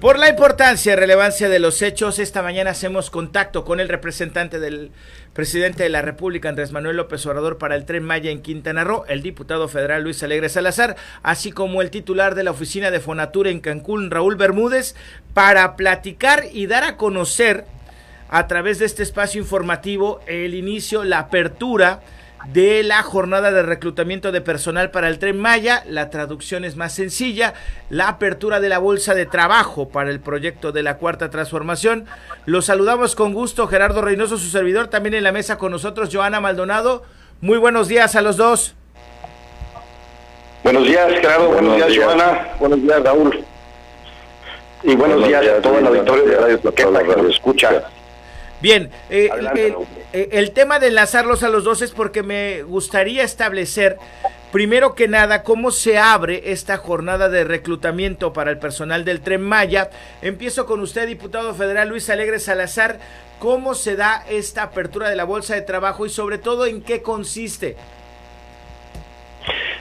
Por 0.00 0.18
la 0.18 0.30
importancia 0.30 0.94
y 0.94 0.96
relevancia 0.96 1.50
de 1.50 1.58
los 1.58 1.82
hechos, 1.82 2.18
esta 2.18 2.40
mañana 2.42 2.70
hacemos 2.70 3.10
contacto 3.10 3.62
con 3.66 3.78
el 3.78 3.90
representante 3.90 4.58
del 4.58 4.90
presidente 5.34 5.82
de 5.82 5.90
la 5.90 6.00
República, 6.00 6.48
Andrés 6.48 6.72
Manuel 6.72 6.96
López 6.96 7.26
Obrador, 7.26 7.58
para 7.58 7.76
el 7.76 7.84
Tren 7.84 8.04
Maya 8.04 8.30
en 8.30 8.40
Quintana 8.40 8.84
Roo, 8.84 9.04
el 9.06 9.20
diputado 9.20 9.68
federal 9.68 10.02
Luis 10.02 10.22
Alegre 10.22 10.48
Salazar, 10.48 10.96
así 11.22 11.52
como 11.52 11.82
el 11.82 11.90
titular 11.90 12.34
de 12.34 12.44
la 12.44 12.52
oficina 12.52 12.90
de 12.90 13.00
Fonatura 13.00 13.50
en 13.50 13.60
Cancún, 13.60 14.10
Raúl 14.10 14.36
Bermúdez, 14.36 14.94
para 15.34 15.76
platicar 15.76 16.44
y 16.50 16.68
dar 16.68 16.84
a 16.84 16.96
conocer 16.96 17.66
a 18.30 18.46
través 18.46 18.78
de 18.78 18.86
este 18.86 19.02
espacio 19.02 19.42
informativo 19.42 20.22
el 20.26 20.54
inicio, 20.54 21.04
la 21.04 21.18
apertura, 21.18 22.00
de 22.46 22.82
la 22.82 23.02
jornada 23.02 23.50
de 23.52 23.62
reclutamiento 23.62 24.32
de 24.32 24.40
personal 24.40 24.90
para 24.90 25.08
el 25.08 25.18
tren 25.18 25.38
Maya. 25.38 25.84
La 25.86 26.10
traducción 26.10 26.64
es 26.64 26.76
más 26.76 26.94
sencilla. 26.94 27.54
La 27.90 28.08
apertura 28.08 28.60
de 28.60 28.68
la 28.68 28.78
bolsa 28.78 29.14
de 29.14 29.26
trabajo 29.26 29.88
para 29.88 30.10
el 30.10 30.20
proyecto 30.20 30.72
de 30.72 30.82
la 30.82 30.96
cuarta 30.96 31.30
transformación. 31.30 32.06
Los 32.46 32.66
saludamos 32.66 33.14
con 33.14 33.34
gusto, 33.34 33.66
Gerardo 33.66 34.02
Reynoso, 34.02 34.38
su 34.38 34.48
servidor, 34.48 34.88
también 34.88 35.14
en 35.14 35.24
la 35.24 35.32
mesa 35.32 35.58
con 35.58 35.72
nosotros, 35.72 36.10
Joana 36.12 36.40
Maldonado. 36.40 37.02
Muy 37.40 37.58
buenos 37.58 37.88
días 37.88 38.16
a 38.16 38.22
los 38.22 38.36
dos. 38.36 38.74
Buenos 40.62 40.84
días, 40.84 41.10
Gerardo. 41.10 41.48
Buenos, 41.48 41.76
días, 41.76 41.96
Joana. 41.96 42.48
Buenos 42.58 42.82
días, 42.82 43.02
Raúl. 43.02 43.44
Y 44.82 44.94
buenos, 44.94 45.26
días, 45.26 45.46
a 45.46 45.60
todo 45.60 45.78
el 45.78 45.86
auditorio 45.86 46.24
de 46.24 46.36
Radio 46.36 46.74
que 46.74 46.84
nos 47.16 47.34
escucha. 47.34 47.82
Bien, 48.60 48.90
eh, 49.08 49.30
eh, 50.12 50.28
el, 50.32 50.50
tema 50.50 50.78
de 50.78 50.88
enlazarlos 50.88 51.42
a 51.42 51.48
los 51.48 51.64
dos 51.64 51.80
es 51.80 51.92
porque 51.92 52.22
me 52.22 52.62
gustaría 52.62 53.24
establecer, 53.24 53.96
primero 54.52 54.94
que 54.94 55.08
nada, 55.08 55.42
cómo 55.42 55.70
se 55.70 55.96
abre 55.96 56.52
esta 56.52 56.76
jornada 56.76 57.30
de 57.30 57.44
reclutamiento 57.44 58.34
para 58.34 58.50
el 58.50 58.58
personal 58.58 59.06
del 59.06 59.22
Tren 59.22 59.40
Maya. 59.40 59.88
Empiezo 60.20 60.66
con 60.66 60.80
usted, 60.80 61.06
diputado 61.06 61.54
federal 61.54 61.88
Luis 61.88 62.10
Alegre 62.10 62.38
Salazar. 62.38 62.98
¿Cómo 63.38 63.74
se 63.74 63.96
da 63.96 64.24
esta 64.28 64.64
apertura 64.64 65.08
de 65.08 65.16
la 65.16 65.24
bolsa 65.24 65.54
de 65.54 65.62
trabajo 65.62 66.04
y 66.04 66.10
sobre 66.10 66.36
todo 66.36 66.66
en 66.66 66.82
qué 66.82 67.00
consiste? 67.00 67.76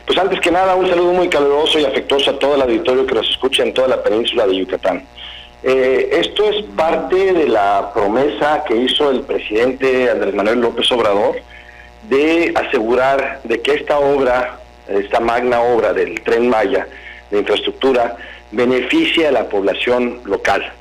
Pues 0.05 0.17
antes 0.17 0.39
que 0.39 0.52
nada, 0.52 0.75
un 0.75 0.89
saludo 0.89 1.11
muy 1.11 1.27
caluroso 1.27 1.77
y 1.77 1.85
afectuoso 1.85 2.31
a 2.31 2.39
todo 2.39 2.55
el 2.55 2.61
auditorio 2.61 3.05
que 3.05 3.16
nos 3.16 3.30
escucha 3.30 3.63
en 3.63 3.73
toda 3.73 3.89
la 3.89 4.02
península 4.02 4.47
de 4.47 4.55
Yucatán. 4.55 5.05
Eh, 5.61 6.09
esto 6.13 6.49
es 6.49 6.63
parte 6.75 7.33
de 7.33 7.47
la 7.47 7.91
promesa 7.93 8.63
que 8.65 8.77
hizo 8.77 9.11
el 9.11 9.21
presidente 9.21 10.09
Andrés 10.09 10.33
Manuel 10.33 10.61
López 10.61 10.89
Obrador 10.91 11.35
de 12.07 12.53
asegurar 12.55 13.41
de 13.43 13.61
que 13.61 13.73
esta 13.73 13.99
obra, 13.99 14.59
esta 14.88 15.19
magna 15.19 15.59
obra 15.59 15.91
del 15.91 16.21
tren 16.21 16.47
Maya 16.47 16.88
de 17.29 17.39
infraestructura, 17.39 18.16
beneficie 18.51 19.27
a 19.27 19.31
la 19.31 19.49
población 19.49 20.21
local. 20.23 20.71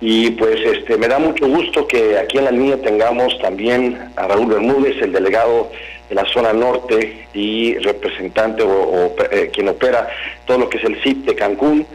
Y 0.00 0.30
pues 0.30 0.60
este 0.64 0.96
me 0.96 1.08
da 1.08 1.18
mucho 1.18 1.46
gusto 1.46 1.86
que 1.86 2.18
aquí 2.18 2.38
en 2.38 2.44
la 2.44 2.50
línea 2.52 2.76
tengamos 2.80 3.38
también 3.40 4.12
a 4.16 4.28
Raúl 4.28 4.46
Bermúdez, 4.46 5.02
el 5.02 5.12
delegado 5.12 5.70
de 6.08 6.14
la 6.14 6.24
zona 6.26 6.52
norte 6.52 7.26
y 7.34 7.74
representante 7.78 8.62
o, 8.62 9.14
eh, 9.30 9.50
quien 9.52 9.68
opera 9.68 10.08
todo 10.44 10.58
lo 10.58 10.68
que 10.68 10.78
es 10.78 10.84
el 10.84 11.00
CIP 11.02 11.26
de 11.26 11.34
Cancún 11.34 11.86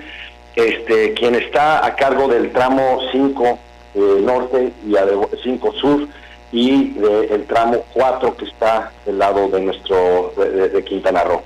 este, 0.58 1.14
quien 1.14 1.36
está 1.36 1.86
a 1.86 1.96
cargo 1.96 2.28
del 2.28 2.52
tramo 2.52 3.00
5 3.12 3.60
eh, 3.94 4.00
norte 4.22 4.74
y 4.86 4.96
5 5.44 5.74
sur 5.74 6.08
y 6.52 6.94
del 6.94 7.46
tramo 7.46 7.86
4 7.94 8.36
que 8.36 8.46
está 8.46 8.92
del 9.06 9.20
lado 9.20 9.48
de 9.50 9.62
nuestro 9.62 10.34
de, 10.36 10.84
Quintana 10.84 11.24
Roo. 11.24 11.44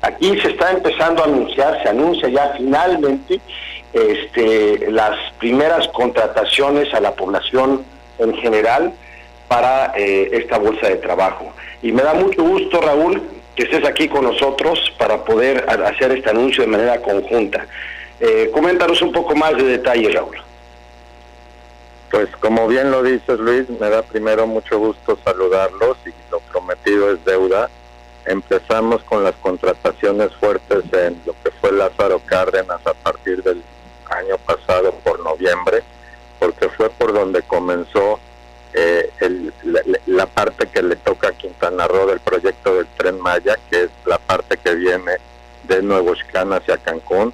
Aquí 0.00 0.40
se 0.40 0.48
está 0.48 0.72
empezando 0.72 1.22
a 1.22 1.26
anunciar, 1.26 1.82
se 1.82 1.90
anuncia 1.90 2.28
ya 2.28 2.54
finalmente 2.56 3.40
este, 3.92 4.90
las 4.90 5.32
primeras 5.38 5.86
contrataciones 5.88 6.94
a 6.94 7.00
la 7.00 7.12
población 7.14 7.84
en 8.18 8.34
general 8.36 8.94
para 9.48 9.92
eh, 9.96 10.30
esta 10.32 10.58
bolsa 10.58 10.88
de 10.88 10.96
trabajo. 10.96 11.52
Y 11.82 11.92
me 11.92 12.02
da 12.02 12.14
mucho 12.14 12.42
gusto, 12.42 12.80
Raúl, 12.80 13.22
que 13.54 13.64
estés 13.64 13.84
aquí 13.84 14.08
con 14.08 14.24
nosotros 14.24 14.94
para 14.98 15.24
poder 15.24 15.66
hacer 15.68 16.12
este 16.12 16.30
anuncio 16.30 16.62
de 16.62 16.70
manera 16.70 17.02
conjunta. 17.02 17.66
Eh, 18.18 18.50
coméntanos 18.52 19.02
un 19.02 19.12
poco 19.12 19.34
más 19.36 19.56
de 19.56 19.64
detalle, 19.64 20.10
Raúl. 20.10 20.36
Pues 22.10 22.28
como 22.36 22.66
bien 22.66 22.90
lo 22.90 23.02
dices 23.02 23.38
Luis, 23.38 23.68
me 23.68 23.90
da 23.90 24.02
primero 24.02 24.46
mucho 24.46 24.78
gusto 24.78 25.18
saludarlos 25.24 25.98
y 26.06 26.10
lo 26.30 26.40
prometido 26.40 27.12
es 27.12 27.22
deuda. 27.24 27.68
Empezamos 28.24 29.02
con 29.02 29.22
las 29.22 29.34
contrataciones 29.36 30.34
fuertes 30.36 30.84
en 30.92 31.20
lo 31.26 31.34
que 31.42 31.50
fue 31.60 31.72
Lázaro 31.72 32.20
Cárdenas 32.24 32.84
a 32.86 32.94
partir 32.94 33.42
del 33.42 33.62
año 34.08 34.38
pasado 34.38 34.92
por 35.04 35.20
noviembre, 35.20 35.82
porque 36.38 36.68
fue 36.70 36.88
por 36.90 37.12
donde 37.12 37.42
comenzó 37.42 38.18
eh, 38.72 39.10
la, 40.06 40.26
parte 40.26 40.68
que 40.68 40.82
le 40.82 40.96
toca 40.96 41.28
a 41.28 41.32
Quintana 41.32 41.86
Roo 41.86 42.06
del 42.06 42.20
proyecto 42.20 42.76
del 42.76 42.86
Tren 42.96 43.20
Maya, 43.20 43.58
que 43.68 43.84
es 43.84 43.90
la 44.06 44.18
parte 44.18 44.56
que 44.56 44.74
viene 44.74 45.12
de 45.64 45.82
Nuevo 45.82 46.14
Xcán 46.14 46.52
hacia 46.52 46.78
Cancún 46.78 47.32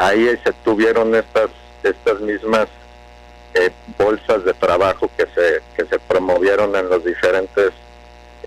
ahí 0.00 0.26
se 0.42 0.52
tuvieron 0.64 1.14
estas 1.14 1.50
estas 1.82 2.20
mismas 2.20 2.68
eh, 3.54 3.70
bolsas 3.98 4.44
de 4.44 4.54
trabajo 4.54 5.10
que 5.16 5.26
se 5.26 5.62
que 5.76 5.84
se 5.84 5.98
promovieron 5.98 6.74
en 6.74 6.88
los 6.88 7.04
diferentes 7.04 7.72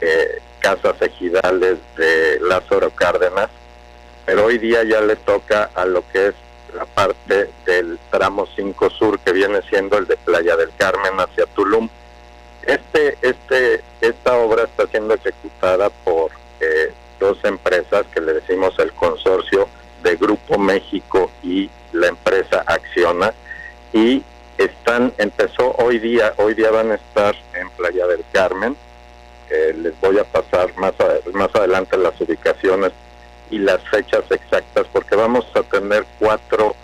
eh, 0.01 0.39
casas 0.59 1.01
ejidales 1.01 1.77
de 1.95 2.39
Lázaro 2.41 2.89
Cárdenas 2.91 3.49
pero 4.25 4.45
hoy 4.45 4.57
día 4.57 4.83
ya 4.83 5.01
le 5.01 5.15
toca 5.15 5.69
a 5.75 5.85
lo 5.85 6.03
que 6.11 6.27
es 6.27 6.35
la 6.75 6.85
parte 6.85 7.49
del 7.65 7.99
tramo 8.09 8.47
5 8.55 8.89
sur 8.89 9.19
que 9.19 9.31
viene 9.31 9.61
siendo 9.69 9.97
el 9.97 10.07
de 10.07 10.17
Playa 10.17 10.55
del 10.55 10.71
Carmen 10.77 11.19
hacia 11.19 11.45
Tulum. 11.47 11.87
Este 12.63 13.17
este 13.21 13.81
esta 14.01 14.37
obra 14.37 14.63
está 14.63 14.87
siendo 14.87 15.13
ejecutada 15.13 15.89
por 15.89 16.31
eh, 16.61 16.91
dos 17.19 17.37
empresas 17.43 18.05
que 18.13 18.21
le 18.21 18.33
decimos 18.33 18.77
el 18.79 18.91
consorcio 18.93 19.67
de 20.03 20.15
Grupo 20.15 20.57
México 20.57 21.31
y 21.43 21.69
la 21.91 22.07
empresa 22.07 22.63
Acciona 22.65 23.33
y 23.91 24.23
están 24.57 25.13
empezó 25.17 25.75
hoy 25.77 25.99
hoy 26.37 26.53
día 26.53 26.71
van 26.71 26.91
a 26.91 26.95
estar 26.95 27.35
en 27.53 27.69
Playa 27.71 28.07
del 28.07 28.23
Carmen 28.31 28.75
eh, 29.49 29.75
les 29.77 29.99
voy 29.99 30.17
a 30.19 30.23
pasar 30.23 30.75
más 30.77 30.93
más 31.33 31.53
adelante 31.55 31.97
las 31.97 32.19
ubicaciones 32.21 32.91
y 33.49 33.57
las 33.57 33.81
fechas 33.89 34.23
exactas 34.29 34.87
porque 34.91 35.15
vamos 35.15 35.45
a 35.55 35.63
tener 35.63 36.05
cuatro 36.19 36.75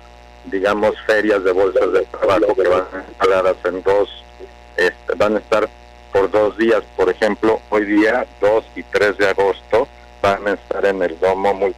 digamos 0.46 0.96
ferias 1.06 1.44
de 1.44 1.52
bolsas 1.52 1.92
de 1.94 2.02
trabajo 2.06 2.56
que 2.56 2.68
van 2.68 2.86
a 2.94 3.50
estar 3.52 3.74
en 3.74 3.84
dos 3.84 4.24
este, 4.76 5.16
van 5.16 5.36
a 5.36 5.40
estar 5.40 5.70
por 6.12 6.30
dos 6.32 6.58
días 6.58 6.84
por 6.96 7.10
ejemplo 7.10 7.62
hoy 7.70 7.86
día 7.86 8.26
2 8.42 8.66
y 8.76 8.84
3 8.84 9.18
de 9.18 9.30
agosto 9.30 9.88
van 10.22 10.48
a 10.48 10.54
estar 10.54 10.86
en 10.86 11.02
el 11.02 11.20
domo 11.20 11.72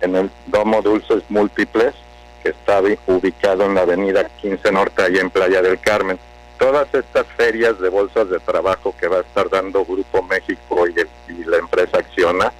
en 0.00 0.16
el 0.16 0.30
Domo 0.46 0.82
Dulces 0.82 1.22
Múltiples, 1.28 1.94
que 2.42 2.50
está 2.50 2.80
ubicado 3.06 3.64
en 3.64 3.74
la 3.74 3.82
avenida 3.82 4.28
15 4.40 4.72
Norte, 4.72 5.02
allá 5.02 5.20
en 5.20 5.30
Playa 5.30 5.62
del 5.62 5.78
Carmen. 5.80 6.18
Todas 6.58 6.92
estas 6.92 7.26
ferias 7.36 7.78
de 7.78 7.88
bolsas 7.88 8.28
de 8.30 8.40
trabajo 8.40 8.94
que 8.98 9.06
va 9.06 9.18
a 9.18 9.20
estar 9.20 9.48
dando 9.48 9.84
Grupo 9.84 10.22
México 10.22 10.86
y, 10.88 11.44
la 11.44 11.56
empresa 11.56 11.98
Acciona 11.98 12.52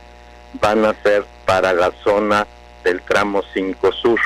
van 0.61 0.85
a 0.85 0.95
ser 1.03 1.25
para 1.45 1.73
la 1.73 1.91
zona 2.05 2.47
del 2.85 3.03
tramo 3.03 3.43
5 3.53 3.93
Sur. 3.93 4.21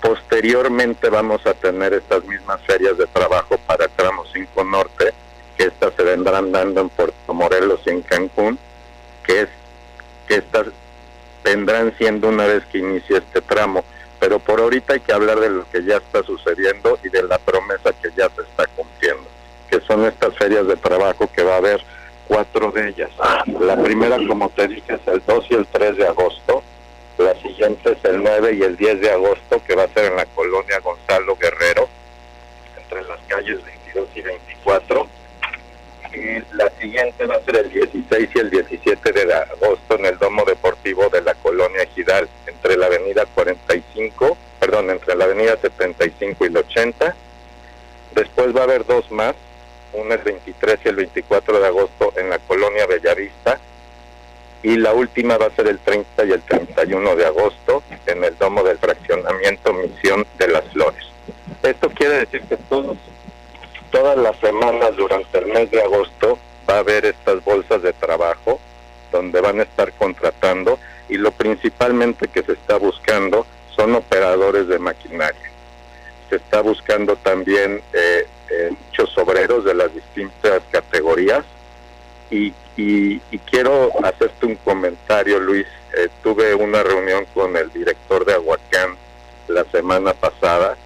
Posteriormente 0.00 1.08
vamos 1.08 1.44
a 1.46 1.54
tener 1.54 1.94
estas 1.94 2.24
mismas 2.24 2.60
ferias 2.62 2.98
de 2.98 3.06
trabajo 3.06 3.56
para 3.66 3.86
el 3.86 3.90
tramo 3.92 4.24
5 4.30 4.64
Norte, 4.64 5.12
que 5.56 5.64
estas 5.64 5.94
se 5.94 6.02
vendrán 6.02 6.52
dando 6.52 6.82
en 6.82 6.88
Puerto 6.90 7.34
Morelos 7.34 7.80
y 7.86 7.90
en 7.90 8.02
Cancún, 8.02 8.58
que 9.24 9.42
es 9.42 9.48
que 10.28 10.36
estas 10.36 10.66
vendrán 11.42 11.94
siendo 11.96 12.28
una 12.28 12.46
vez 12.46 12.64
que 12.66 12.78
inicie 12.78 13.16
este 13.16 13.40
tramo. 13.40 13.84
Pero 14.22 14.38
por 14.38 14.60
ahorita 14.60 14.92
hay 14.92 15.00
que 15.00 15.12
hablar 15.12 15.40
de 15.40 15.50
lo 15.50 15.68
que 15.68 15.82
ya 15.82 15.96
está 15.96 16.22
sucediendo 16.22 16.96
y 17.02 17.08
de 17.08 17.24
la 17.24 17.38
promesa 17.38 17.92
que 18.00 18.08
ya 18.16 18.30
se 18.30 18.42
está 18.42 18.68
cumpliendo, 18.68 19.24
que 19.68 19.80
son 19.80 20.04
estas 20.04 20.36
ferias 20.36 20.64
de 20.68 20.76
trabajo 20.76 21.28
que 21.34 21.42
va 21.42 21.54
a 21.54 21.56
haber 21.56 21.82
cuatro 22.28 22.70
de 22.70 22.90
ellas. 22.90 23.10
La 23.58 23.76
primera, 23.82 24.18
como 24.28 24.48
te 24.50 24.68
dije, 24.68 24.94
es 24.94 25.00
el 25.08 25.24
2 25.26 25.46
y 25.50 25.54
el 25.54 25.66
3 25.66 25.96
de 25.96 26.06
agosto. 26.06 26.62
La 27.18 27.34
siguiente 27.34 27.96
es 27.98 28.04
el 28.04 28.22
9 28.22 28.54
y 28.54 28.62
el 28.62 28.76
10 28.76 29.00
de 29.00 29.10
agosto, 29.10 29.60
que 29.66 29.74
va 29.74 29.82
a 29.82 29.88
ser 29.88 30.04
en 30.04 30.16
la 30.16 30.26
colonia 30.26 30.78
Gonzalo 30.78 31.34
Guerrero, 31.34 31.88
entre 32.80 33.02
las 33.02 33.18
calles 33.26 33.58
22 33.64 34.08
y 34.14 34.20
24 34.20 35.08
y 36.14 36.56
la 36.56 36.70
siguiente 36.78 37.26
va 37.26 37.36
a 37.36 37.44
ser 37.44 37.56
el 37.56 37.70
16 37.70 38.30
y 38.34 38.38
el 38.38 38.50
17 38.50 39.12
de 39.12 39.34
agosto 39.34 39.98
en 39.98 40.06
el 40.06 40.18
Domo 40.18 40.44
Deportivo 40.44 41.08
de 41.08 41.22
la 41.22 41.34
Colonia 41.34 41.82
Ejidal, 41.82 42.28
entre 42.46 42.76
la 42.76 42.86
avenida 42.86 43.24
45, 43.34 44.36
perdón, 44.60 44.90
entre 44.90 45.14
la 45.16 45.24
avenida 45.24 45.56
75 45.56 46.44
y 46.44 46.50
la 46.50 46.60
80. 46.60 47.16
Después 48.14 48.50
a 48.62 48.64
haber 48.64 48.86
dos 48.86 49.10
más, 49.10 49.34
uno 49.92 50.14
el 50.14 50.20
23 50.20 50.80
y 50.84 50.88
el 50.88 50.96
24 50.96 51.60
de 51.60 51.66
agosto 51.66 52.12
en 52.16 52.30
la 52.30 52.38
Colonia 52.38 52.86
Bellavista, 52.86 53.58
y 54.62 54.76
la 54.76 54.92
última 54.92 55.36
va 55.36 55.46
a 55.46 55.50
ser 55.50 55.66
el 55.66 55.78
30 55.78 56.24
y 56.24 56.32
el 56.32 56.42
31 56.42 57.16
de 57.16 57.26
agosto 57.26 57.82
en 58.06 58.24
el 58.24 58.36
domo 58.38 58.62
del 58.62 58.78
fraccionamiento 58.78 59.72
Misión 59.72 60.24
de 60.38 60.48
las 60.48 60.64
Flores. 60.72 61.04
Esto 61.62 61.90
quiere 61.90 62.20
decir 62.20 62.42
que 62.42 62.56
todos, 62.56 62.96
todas 63.90 64.16
las 64.16 64.36
semanas 64.38 64.96
durante 64.96 65.38
el 65.38 65.46
mes 65.46 65.70
de 65.70 65.82
agosto 65.82 66.38
va 66.68 66.76
a 66.76 66.78
haber 66.78 67.06
estas 67.06 67.44
bolsas 67.44 67.82
de 67.82 67.92
trabajo 67.92 68.60
donde 69.10 69.40
van 69.40 69.60
a 69.60 69.64
estar 69.64 69.92
contratando 69.92 70.78
y 71.08 71.16
lo 71.18 71.32
principalmente 71.32 72.28
que 72.28 72.42
se 72.42 72.52
está 72.52 72.78
buscando 72.78 73.46
son 73.76 73.94
operadores 73.94 74.68
de 74.68 74.78
maquinaria. 74.78 75.50
Se 76.30 76.36
está 76.36 76.62
buscando 76.62 77.16
también 77.16 77.82
eh, 77.92 78.26
eh, 78.52 78.70
muchos 78.70 79.16
obreros 79.16 79.64
de 79.64 79.74
las 79.74 79.94
distintas 79.94 80.62
categorías 80.70 81.42
y, 82.30 82.52
quiero 83.50 83.90
hacerte 84.02 84.46
un 84.46 84.56
comentario, 84.56 85.38
Luis. 85.38 85.66
Eh, 85.94 86.08
tuve 86.22 86.54
una 86.54 86.82
reunión 86.82 87.26
con 87.34 87.54
el 87.56 87.70
director 87.70 88.24
de 88.24 88.32
Aguacán 88.32 88.96
la 89.48 89.64
semana 89.64 90.14
pasada 90.14 90.76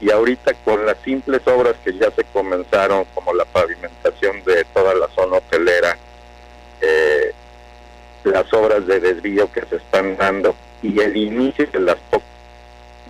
y 0.00 0.10
ahorita 0.10 0.54
con 0.64 0.86
las 0.86 0.96
simples 0.98 1.42
obras 1.46 1.74
que 1.84 1.96
ya 1.96 2.10
se 2.12 2.22
comenzaron, 2.24 3.04
como 3.14 3.34
la 3.34 3.44
pavimentación 3.44 4.44
de 4.44 4.64
toda 4.66 4.94
la 4.94 5.08
zona 5.08 5.38
hotelera, 5.38 5.96
eh, 6.80 7.32
las 8.24 8.52
obras 8.52 8.86
de 8.86 9.00
desvío 9.00 9.50
que 9.52 9.62
se 9.62 9.76
están 9.76 10.16
dando 10.16 10.54
y 10.82 11.00
el 11.00 11.16
inicio 11.16 11.66
de 11.72 11.80
las 11.80 11.98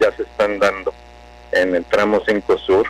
ya 0.01 0.13
se 0.13 0.23
están 0.23 0.59
dando 0.59 0.93
en 1.53 1.75
el 1.75 1.85
tramo 1.85 2.23
5 2.25 2.59
Sur, 2.59 2.87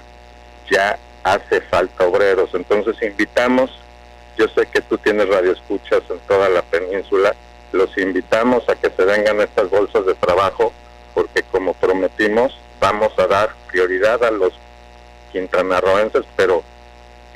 ya 0.70 0.98
hace 1.22 1.60
falta 1.62 2.06
obreros. 2.06 2.50
Entonces 2.54 3.00
invitamos, 3.02 3.70
yo 4.36 4.46
sé 4.48 4.66
que 4.66 4.80
tú 4.80 4.98
tienes 4.98 5.28
radioescuchas 5.28 6.02
en 6.08 6.18
toda 6.28 6.48
la 6.48 6.62
península, 6.62 7.34
los 7.72 7.96
invitamos 7.98 8.68
a 8.68 8.76
que 8.76 8.90
se 8.90 9.04
vengan 9.04 9.40
estas 9.40 9.70
bolsas 9.70 10.06
de 10.06 10.14
trabajo, 10.14 10.72
porque 11.14 11.42
como 11.44 11.74
prometimos, 11.74 12.56
vamos 12.80 13.12
a 13.18 13.26
dar 13.26 13.50
prioridad 13.68 14.22
a 14.24 14.30
los 14.30 14.52
quintanarroenses, 15.32 16.24
pero 16.36 16.62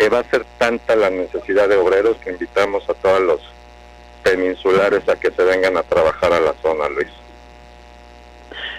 va 0.09 0.21
a 0.21 0.31
ser 0.31 0.47
tanta 0.57 0.97
la 0.97 1.11
necesidad 1.11 1.69
de 1.69 1.77
obreros 1.77 2.17
que 2.19 2.31
invitamos 2.31 2.89
a 2.89 2.95
todos 2.95 3.21
los 3.21 3.41
peninsulares 4.23 5.07
a 5.09 5.17
que 5.17 5.31
se 5.31 5.43
vengan 5.45 5.77
a 5.77 5.83
trabajar 5.83 6.33
a 6.33 6.41
la 6.41 6.55
zona, 6.63 6.89
Luis. 6.89 7.09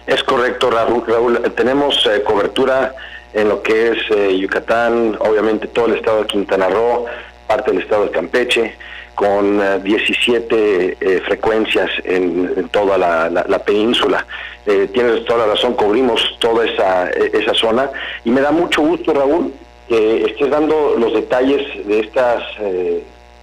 Es 0.07 0.23
correcto, 0.23 0.71
Raúl. 0.71 1.41
Tenemos 1.55 2.05
eh, 2.07 2.23
cobertura 2.23 2.95
en 3.33 3.49
lo 3.49 3.61
que 3.61 3.89
es 3.89 3.97
eh, 4.11 4.37
Yucatán, 4.37 5.17
obviamente 5.19 5.67
todo 5.67 5.87
el 5.87 5.95
estado 5.95 6.21
de 6.21 6.27
Quintana 6.27 6.69
Roo, 6.69 7.05
parte 7.47 7.71
del 7.71 7.81
estado 7.81 8.05
de 8.05 8.11
Campeche, 8.11 8.75
con 9.15 9.61
17 9.83 10.97
eh, 10.99 11.21
frecuencias 11.25 11.89
en, 12.05 12.69
toda 12.69 12.97
la, 12.97 13.59
península. 13.59 14.25
tienes 14.65 15.25
toda 15.25 15.45
la 15.45 15.53
razón, 15.53 15.73
cubrimos 15.73 16.37
toda 16.39 16.65
esa, 16.65 17.09
esa 17.09 17.53
zona 17.53 17.89
y 18.23 18.31
me 18.31 18.41
da 18.41 18.51
mucho 18.51 18.81
gusto, 18.81 19.13
Raúl, 19.13 19.53
que 19.87 20.23
estés 20.23 20.49
dando 20.49 20.95
los 20.97 21.13
detalles 21.13 21.85
de 21.85 21.99
estas 21.99 22.41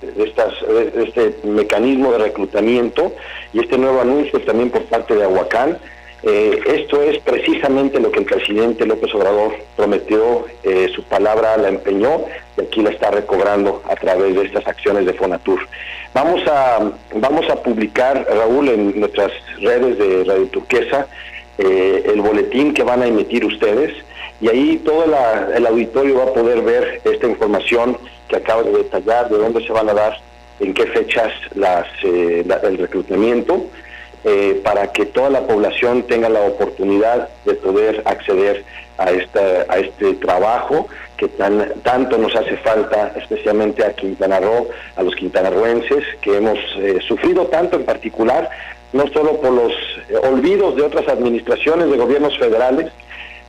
de, 0.00 0.24
estas, 0.24 0.54
este 0.94 1.36
mecanismo 1.44 2.12
de 2.12 2.18
reclutamiento 2.18 3.12
y 3.52 3.60
este 3.60 3.78
nuevo 3.78 4.00
anuncio 4.00 4.40
también 4.42 4.70
por 4.70 4.84
parte 4.84 5.14
de 5.14 5.24
Aguacán. 5.24 5.78
Eh, 6.22 6.60
esto 6.66 7.00
es 7.00 7.18
precisamente 7.18 8.00
lo 8.00 8.10
que 8.10 8.20
el 8.20 8.24
presidente 8.24 8.86
López 8.86 9.14
Obrador 9.14 9.54
prometió, 9.76 10.46
eh, 10.64 10.90
su 10.94 11.04
palabra 11.04 11.56
la 11.56 11.68
empeñó 11.68 12.24
y 12.56 12.62
aquí 12.62 12.82
la 12.82 12.90
está 12.90 13.10
recobrando 13.12 13.82
a 13.88 13.94
través 13.94 14.34
de 14.34 14.42
estas 14.42 14.66
acciones 14.66 15.06
de 15.06 15.12
Fonatur. 15.12 15.60
Vamos 16.14 16.40
a, 16.48 16.90
vamos 17.14 17.48
a 17.48 17.62
publicar, 17.62 18.26
Raúl, 18.28 18.68
en 18.68 18.98
nuestras 18.98 19.30
redes 19.60 19.98
de 19.98 20.24
Radio 20.24 20.46
Turquesa, 20.48 21.06
eh, 21.58 22.02
el 22.12 22.20
boletín 22.20 22.74
que 22.74 22.82
van 22.82 23.02
a 23.02 23.06
emitir 23.06 23.44
ustedes 23.44 23.92
y 24.40 24.48
ahí 24.48 24.76
todo 24.84 25.04
el 25.04 25.66
auditorio 25.66 26.18
va 26.18 26.24
a 26.24 26.32
poder 26.32 26.62
ver 26.62 27.00
esta 27.04 27.26
información 27.26 27.96
que 28.28 28.36
acabo 28.36 28.62
de 28.64 28.78
detallar, 28.78 29.28
de 29.28 29.38
dónde 29.38 29.64
se 29.64 29.72
van 29.72 29.88
a 29.88 29.94
dar, 29.94 30.18
en 30.60 30.74
qué 30.74 30.86
fechas 30.86 31.32
las, 31.54 31.86
eh, 32.02 32.44
el 32.64 32.78
reclutamiento, 32.78 33.66
eh, 34.24 34.60
para 34.64 34.92
que 34.92 35.06
toda 35.06 35.30
la 35.30 35.46
población 35.46 36.02
tenga 36.02 36.28
la 36.28 36.40
oportunidad 36.40 37.28
de 37.44 37.54
poder 37.54 38.02
acceder 38.04 38.64
a, 38.98 39.10
esta, 39.10 39.66
a 39.68 39.78
este 39.78 40.14
trabajo 40.14 40.88
que 41.16 41.28
tan, 41.28 41.72
tanto 41.82 42.18
nos 42.18 42.34
hace 42.34 42.56
falta, 42.58 43.12
especialmente 43.16 43.84
a 43.84 43.92
Quintana 43.92 44.40
Roo, 44.40 44.68
a 44.96 45.02
los 45.02 45.14
quintanarroenses, 45.16 46.04
que 46.20 46.36
hemos 46.36 46.58
eh, 46.78 46.98
sufrido 47.06 47.46
tanto 47.46 47.76
en 47.76 47.84
particular, 47.84 48.48
no 48.92 49.06
solo 49.08 49.40
por 49.40 49.52
los 49.52 49.72
olvidos 50.22 50.76
de 50.76 50.82
otras 50.82 51.08
administraciones 51.08 51.90
de 51.90 51.96
gobiernos 51.96 52.38
federales, 52.38 52.90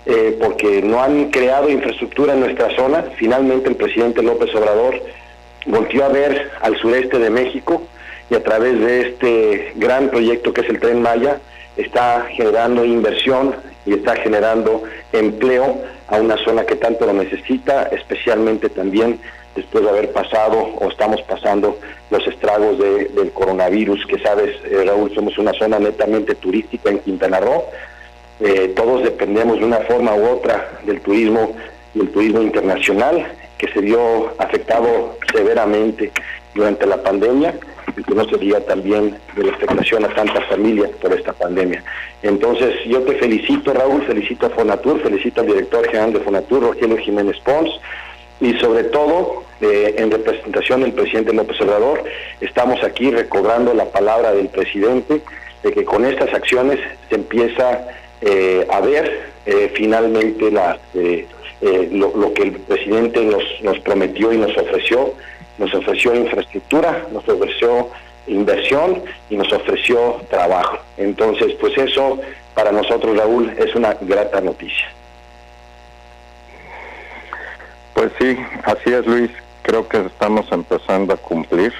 eh, 0.06 0.38
porque 0.40 0.82
no 0.82 1.02
han 1.04 1.30
creado 1.30 1.70
infraestructura 1.70 2.34
en 2.34 2.40
nuestra 2.40 2.76
zona. 2.76 3.04
Finalmente 3.16 3.70
el 3.70 3.76
presidente 3.76 4.24
López 4.24 4.54
Obrador 4.56 5.02
volvió 5.66 6.06
a 6.06 6.10
ver 6.10 6.50
al 6.62 6.78
sureste 6.78 7.20
de 7.20 7.30
México 7.30 7.84
y 8.30 8.36
a 8.36 8.44
través 8.44 8.80
de 8.80 9.10
este 9.10 9.74
gran 9.76 10.10
proyecto 10.10 10.54
que 10.54 10.62
es 10.62 10.70
el 10.70 10.80
tren 10.80 11.02
Maya 11.02 11.40
está 11.78 12.28
generando 12.32 12.86
inversión 12.86 13.56
y 13.86 13.94
está 13.94 14.16
generando 14.18 14.84
empleo 15.14 15.82
a 16.08 16.18
una 16.18 16.38
zona 16.38 16.66
que 16.66 16.76
tanto 16.76 17.06
lo 17.06 17.14
necesita, 17.14 17.84
especialmente 17.92 18.70
también 18.70 19.20
después 19.56 19.84
de 19.84 19.90
haber 19.90 20.12
pasado 20.12 20.58
o 20.80 20.90
estamos 20.90 21.22
pasando 21.24 21.78
los 22.10 22.26
estragos 22.28 22.78
del 22.80 23.32
coronavirus, 23.34 24.06
que 24.06 24.20
sabes, 24.20 24.56
eh, 24.66 24.84
Raúl, 24.86 25.14
somos 25.14 25.38
una 25.38 25.54
zona 25.54 25.80
netamente 25.80 26.36
turística 26.36 26.90
en 26.90 27.00
Quintana 27.00 27.40
Roo, 27.40 27.66
eh, 28.40 28.72
todos 28.76 29.04
dependemos 29.04 29.60
de 29.60 29.66
una 29.66 29.80
forma 29.80 30.16
u 30.16 30.26
otra 30.28 30.80
del 30.86 31.02
turismo 31.02 31.56
y 31.94 32.00
el 32.02 32.10
turismo 32.10 32.42
internacional 32.42 33.34
que 33.58 33.68
se 33.72 33.82
vio 33.82 34.34
afectado 34.38 35.18
severamente 35.34 36.12
durante 36.56 36.86
la 36.86 37.02
pandemia 37.02 37.56
y 37.98 38.04
que 38.04 38.16
no 38.16 38.28
se 38.28 38.38
diga 38.38 38.60
también 38.62 39.18
de 39.36 39.44
la 39.44 39.54
afectación 39.54 40.06
a 40.06 40.14
tantas 40.14 40.46
familias 40.48 40.90
por 41.02 41.14
esta 41.14 41.34
pandemia. 41.34 41.84
Entonces 42.22 42.76
yo 42.86 43.02
te 43.02 43.16
felicito 43.16 43.74
Raúl, 43.74 44.04
felicito 44.04 44.46
a 44.46 44.50
Fonatur, 44.50 45.02
felicito 45.02 45.42
al 45.42 45.48
director 45.48 45.86
general 45.86 46.14
de 46.14 46.20
Fonatur, 46.20 46.64
Rogelio 46.64 46.98
Jiménez 46.98 47.38
Pons, 47.40 47.70
y 48.42 48.54
sobre 48.60 48.86
todo 48.86 49.44
eh, 49.62 49.96
en 49.98 50.12
representación 50.12 50.82
del 50.82 50.94
presidente 50.94 51.34
López 51.34 51.60
Obrador, 51.62 52.04
estamos 52.40 52.82
aquí 52.84 53.12
recobrando 53.12 53.74
la 53.74 53.86
palabra 53.86 54.32
del 54.32 54.48
presidente 54.48 55.22
de 55.64 55.72
que 55.74 55.84
con 55.84 56.06
estas 56.06 56.34
acciones 56.34 56.80
se 57.10 57.16
empieza 57.16 57.88
eh, 58.22 58.66
a 58.72 58.80
ver 58.80 59.30
eh, 59.46 59.72
finalmente 59.76 60.52
lo, 60.52 62.34
que 62.34 62.44
el 62.44 62.52
presidente 62.54 63.22
nos, 63.26 63.44
nos 63.62 63.80
prometió 63.80 64.32
y 64.32 64.38
nos 64.38 64.56
ofreció. 64.58 65.14
Nos 65.60 65.72
ofreció 65.76 66.16
infraestructura, 66.16 67.06
nos 67.12 67.28
ofreció 67.30 67.90
inversión 68.26 69.04
y 69.30 69.36
nos 69.38 69.52
ofreció 69.54 70.22
trabajo. 70.30 70.80
Entonces, 70.98 71.54
pues 71.60 71.78
eso 71.78 72.20
para 72.56 72.72
nosotros, 72.72 73.16
Raúl, 73.16 73.54
es 73.58 73.76
una 73.76 73.94
grata 74.02 74.42
noticia. 74.42 74.92
Pues 77.94 78.12
sí, 78.20 78.38
así 78.64 78.92
es, 78.92 79.06
Luis. 79.06 79.32
Creo 79.62 79.88
que 79.88 79.98
estamos 80.06 80.52
empezando 80.52 81.14
a 81.14 81.18
cumplir. 81.18 81.74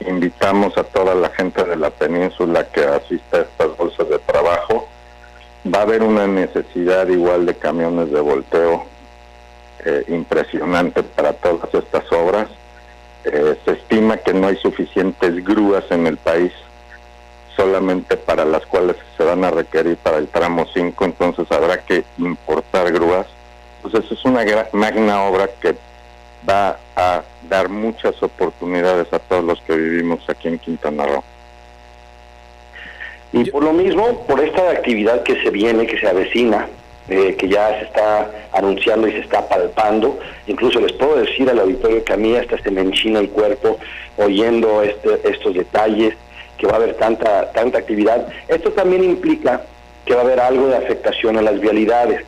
invitamos 0.00 0.78
a 0.78 0.84
toda 0.84 1.14
la 1.14 1.28
gente 1.30 1.64
de 1.64 1.76
la 1.76 1.90
península 1.90 2.64
que 2.68 2.84
asista 2.84 3.38
a 3.38 3.40
estas 3.40 3.76
bolsas 3.76 4.08
de 4.08 4.18
trabajo 4.20 4.88
va 5.66 5.80
a 5.80 5.82
haber 5.82 6.02
una 6.02 6.26
necesidad 6.26 7.08
igual 7.08 7.46
de 7.46 7.54
camiones 7.54 8.10
de 8.10 8.20
volteo 8.20 8.86
eh, 9.84 10.04
impresionante 10.08 11.02
para 11.02 11.32
todas 11.32 11.72
estas 11.72 12.10
obras. 12.12 12.48
Eh, 13.24 13.56
se 13.64 13.72
estima 13.72 14.16
que 14.16 14.32
no 14.32 14.48
hay 14.48 14.56
suficientes 14.56 15.44
grúas 15.44 15.84
en 15.90 16.06
el 16.06 16.16
país 16.16 16.52
solamente 17.56 18.16
para 18.16 18.44
las 18.44 18.64
cuales 18.66 18.96
se 19.16 19.24
van 19.24 19.44
a 19.44 19.50
requerir 19.50 19.96
para 19.96 20.18
el 20.18 20.28
tramo 20.28 20.66
5, 20.72 21.04
entonces 21.04 21.50
habrá 21.50 21.78
que 21.78 22.04
importar 22.16 22.92
grúas. 22.92 23.26
Entonces 23.82 24.12
es 24.12 24.24
una 24.24 24.44
magna 24.72 25.24
obra 25.24 25.48
que 25.60 25.76
va 26.48 26.78
a 26.96 27.22
dar 27.48 27.68
muchas 27.68 28.22
oportunidades 28.22 29.12
a 29.12 29.18
todos 29.18 29.44
los 29.44 29.60
que 29.62 29.76
vivimos 29.76 30.20
aquí 30.28 30.48
en 30.48 30.58
Quintana 30.58 31.06
Roo. 31.06 31.24
Y 33.32 33.50
por 33.50 33.62
lo 33.62 33.72
mismo, 33.72 34.24
por 34.26 34.40
esta 34.40 34.70
actividad 34.70 35.22
que 35.22 35.42
se 35.42 35.50
viene, 35.50 35.86
que 35.86 35.98
se 35.98 36.08
avecina, 36.08 36.68
eh, 37.08 37.34
que 37.36 37.48
ya 37.48 37.78
se 37.78 37.84
está 37.86 38.30
anunciando 38.52 39.08
y 39.08 39.12
se 39.12 39.20
está 39.20 39.48
palpando, 39.48 40.18
incluso 40.46 40.80
les 40.80 40.92
puedo 40.92 41.16
decir 41.16 41.48
al 41.48 41.58
auditorio 41.60 42.04
que 42.04 42.12
a 42.12 42.16
mí 42.16 42.36
hasta 42.36 42.58
se 42.58 42.70
me 42.70 42.82
enchina 42.82 43.20
el 43.20 43.30
cuerpo 43.30 43.78
oyendo 44.16 44.82
este, 44.82 45.20
estos 45.24 45.54
detalles, 45.54 46.14
que 46.58 46.66
va 46.66 46.74
a 46.74 46.76
haber 46.76 46.94
tanta, 46.94 47.50
tanta 47.52 47.78
actividad. 47.78 48.26
Esto 48.48 48.72
también 48.72 49.04
implica 49.04 49.62
que 50.04 50.14
va 50.14 50.20
a 50.20 50.24
haber 50.24 50.40
algo 50.40 50.66
de 50.68 50.76
afectación 50.76 51.38
a 51.38 51.42
las 51.42 51.60
vialidades, 51.60 52.24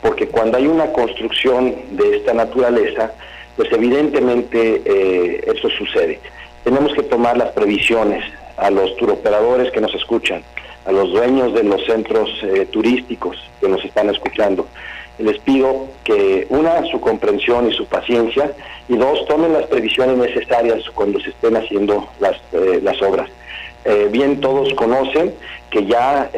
porque 0.00 0.28
cuando 0.28 0.56
hay 0.56 0.66
una 0.66 0.92
construcción 0.92 1.74
de 1.92 2.16
esta 2.16 2.32
naturaleza, 2.32 3.12
pues 3.56 3.70
evidentemente 3.72 4.82
eh, 4.84 5.44
eso 5.54 5.68
sucede. 5.70 6.20
tenemos 6.64 6.94
que 6.94 7.02
tomar 7.02 7.36
las 7.36 7.50
previsiones 7.50 8.24
a 8.56 8.70
los 8.70 8.96
turoperadores 8.96 9.70
que 9.72 9.80
nos 9.80 9.94
escuchan, 9.94 10.42
a 10.88 10.92
los 10.92 11.10
dueños 11.10 11.52
de 11.52 11.64
los 11.64 11.84
centros 11.84 12.30
eh, 12.42 12.66
turísticos 12.70 13.36
que 13.60 13.68
nos 13.68 13.84
están 13.84 14.08
escuchando. 14.08 14.66
Les 15.18 15.38
pido 15.40 15.88
que 16.02 16.46
una, 16.48 16.82
su 16.86 16.98
comprensión 16.98 17.70
y 17.70 17.74
su 17.74 17.84
paciencia, 17.84 18.52
y 18.88 18.96
dos, 18.96 19.26
tomen 19.26 19.52
las 19.52 19.66
previsiones 19.66 20.16
necesarias 20.16 20.82
cuando 20.94 21.20
se 21.20 21.28
estén 21.28 21.56
haciendo 21.56 22.08
las, 22.20 22.36
eh, 22.52 22.80
las 22.82 23.02
obras. 23.02 23.28
Eh, 23.84 24.08
bien 24.10 24.40
todos 24.40 24.72
conocen 24.74 25.34
que 25.70 25.84
ya 25.84 26.30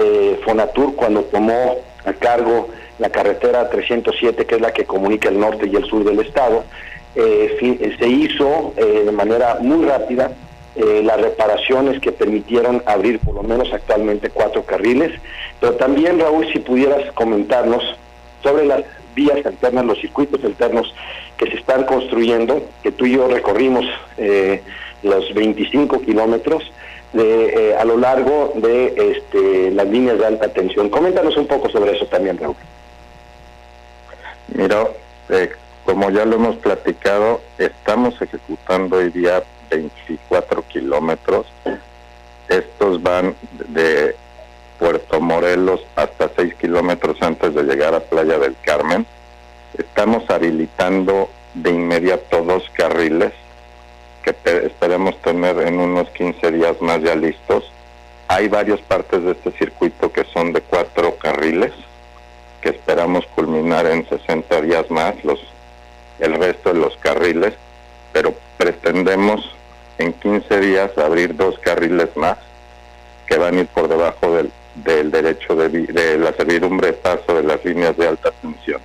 Fonatur 0.44 0.96
cuando 0.96 1.22
tomó 1.22 1.76
a 2.04 2.12
cargo 2.12 2.68
la 2.98 3.08
carretera 3.08 3.70
307, 3.70 4.46
que 4.46 4.56
es 4.56 4.60
la 4.60 4.72
que 4.72 4.84
comunica 4.84 5.28
el 5.28 5.38
norte 5.38 5.68
y 5.68 5.76
el 5.76 5.84
sur 5.84 6.02
del 6.04 6.18
estado, 6.20 6.64
se 7.14 8.08
hizo 8.08 8.74
de 8.76 9.12
manera 9.12 9.58
muy 9.60 9.84
rápida 9.86 10.32
eh, 10.76 11.02
las 11.04 11.20
reparaciones 11.20 12.00
que 12.00 12.12
permitieron 12.12 12.82
abrir 12.86 13.18
por 13.18 13.34
lo 13.34 13.42
menos 13.42 13.72
actualmente 13.72 14.30
cuatro 14.30 14.62
carriles, 14.62 15.10
pero 15.58 15.74
también 15.74 16.20
Raúl, 16.20 16.46
si 16.52 16.60
pudieras 16.60 17.10
comentarnos 17.12 17.82
sobre 18.42 18.66
las 18.66 18.82
vías 19.14 19.44
alternas, 19.44 19.84
los 19.84 20.00
circuitos 20.00 20.44
alternos 20.44 20.94
que 21.36 21.50
se 21.50 21.56
están 21.56 21.84
construyendo, 21.84 22.62
que 22.84 22.92
tú 22.92 23.06
y 23.06 23.12
yo 23.12 23.26
recorrimos 23.26 23.84
eh, 24.16 24.62
los 25.02 25.34
25 25.34 26.02
kilómetros 26.02 26.70
de, 27.12 27.70
eh, 27.70 27.76
a 27.76 27.84
lo 27.84 27.96
largo 27.96 28.52
de 28.54 29.16
este, 29.16 29.72
las 29.72 29.88
líneas 29.88 30.18
de 30.18 30.26
alta 30.26 30.48
tensión. 30.48 30.88
Coméntanos 30.88 31.36
un 31.36 31.48
poco 31.48 31.68
sobre 31.68 31.96
eso 31.96 32.06
también, 32.06 32.38
Raúl. 32.38 32.54
Mira, 34.54 34.86
como 35.84 36.10
ya 36.10 36.24
lo 36.24 36.36
hemos 36.36 36.56
platicado, 36.56 37.40
estamos 37.58 38.20
ejecutando 38.22 38.98
hoy 38.98 39.10
día 39.10 39.42
24 39.70 40.62
kilómetros. 40.68 41.46
Estos 42.48 43.02
van 43.02 43.34
de 43.68 44.16
Puerto 44.78 45.20
Morelos 45.20 45.80
hasta 45.96 46.30
6 46.36 46.54
kilómetros 46.56 47.20
antes 47.22 47.54
de 47.54 47.62
llegar 47.62 47.94
a 47.94 48.00
Playa 48.00 48.38
del 48.38 48.56
Carmen. 48.62 49.06
Estamos 49.78 50.28
habilitando 50.28 51.30
de 51.54 51.70
inmediato 51.70 52.42
dos 52.42 52.68
carriles 52.74 53.32
que 54.22 54.34
esperemos 54.66 55.16
tener 55.22 55.58
en 55.60 55.80
unos 55.80 56.10
15 56.10 56.50
días 56.50 56.80
más 56.80 57.00
ya 57.02 57.14
listos. 57.14 57.70
Hay 58.28 58.48
varias 58.48 58.80
partes 58.80 59.22
de 59.24 59.32
este 59.32 59.50
circuito 59.52 60.12
que 60.12 60.24
son 60.24 60.52
de 60.52 60.60
cuatro 60.60 61.16
carriles 61.16 61.72
que 62.60 62.70
esperamos 62.70 63.26
culminar 63.34 63.86
en 63.86 64.06
60 64.08 64.60
días 64.60 64.90
más 64.90 65.24
los 65.24 65.40
el 66.18 66.34
resto 66.34 66.72
de 66.72 66.80
los 66.80 66.96
carriles, 66.98 67.54
pero 68.12 68.34
pretendemos 68.58 69.50
en 70.00 70.14
15 70.14 70.60
días 70.60 70.96
abrir 70.96 71.36
dos 71.36 71.58
carriles 71.58 72.08
más 72.16 72.38
que 73.26 73.36
van 73.36 73.56
a 73.56 73.60
ir 73.60 73.66
por 73.66 73.86
debajo 73.86 74.34
del, 74.34 74.50
del 74.76 75.10
derecho 75.10 75.54
de, 75.54 76.18
la 76.18 76.32
servidumbre 76.32 76.88
de 76.88 76.92
paso 76.94 77.34
de 77.34 77.42
las 77.42 77.62
líneas 77.64 77.96
de 77.96 78.08
alta 78.08 78.30
tensión. 78.42 78.80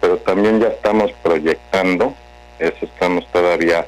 Pero 0.00 0.18
también 0.18 0.60
ya 0.60 0.68
estamos 0.68 1.10
proyectando, 1.22 2.14
eso 2.58 2.84
estamos 2.84 3.26
todavía 3.32 3.86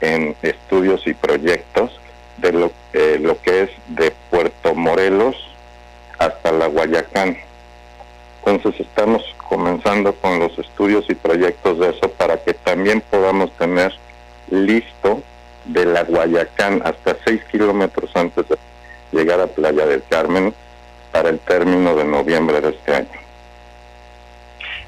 en 0.00 0.34
estudios 0.42 1.06
y 1.06 1.14
proyectos 1.14 2.00
de 2.38 2.52
lo, 2.52 2.72
eh, 2.92 3.18
lo 3.20 3.40
que 3.40 3.62
es 3.62 3.70
de 3.88 4.12
Puerto 4.30 4.74
Morelos 4.74 5.36
hasta 6.18 6.50
la 6.50 6.66
Guayacán. 6.66 7.36
Entonces 8.44 8.80
estamos 8.80 9.22
comenzando 9.48 10.12
con 10.14 10.40
los 10.40 10.58
estudios 10.58 11.04
y 11.08 11.14
proyectos 11.14 11.78
de 11.78 11.90
eso 11.90 12.10
para 12.10 12.42
que 12.42 12.54
también 12.54 13.00
podamos 13.10 13.52
tener 13.52 13.92
listo 14.50 15.22
de 15.64 15.84
la 15.84 16.04
Guayacán 16.04 16.82
hasta 16.84 17.16
6 17.24 17.42
kilómetros 17.50 18.10
antes 18.14 18.46
de 18.48 18.56
llegar 19.12 19.40
a 19.40 19.46
Playa 19.46 19.86
del 19.86 20.02
Carmen 20.08 20.54
para 21.12 21.28
el 21.28 21.38
término 21.40 21.94
de 21.96 22.04
noviembre 22.04 22.60
de 22.60 22.70
este 22.70 22.94
año. 22.94 23.20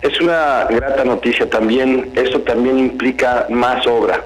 Es 0.00 0.21
una 0.21 0.64
grata 0.64 1.05
noticia 1.05 1.49
también, 1.49 2.11
esto 2.14 2.41
también 2.41 2.79
implica 2.79 3.47
más 3.50 3.87
obra. 3.87 4.25